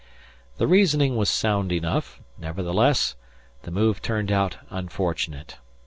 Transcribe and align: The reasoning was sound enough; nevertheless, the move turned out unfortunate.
The 0.57 0.65
reasoning 0.65 1.15
was 1.15 1.29
sound 1.29 1.71
enough; 1.71 2.19
nevertheless, 2.35 3.15
the 3.61 3.69
move 3.69 4.01
turned 4.01 4.31
out 4.31 4.57
unfortunate. 4.71 5.57